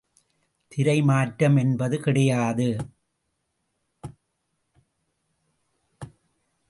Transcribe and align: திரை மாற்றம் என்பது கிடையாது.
திரை 0.67 1.01
மாற்றம் 1.01 1.57
என்பது 1.57 1.99
கிடையாது. 1.99 2.67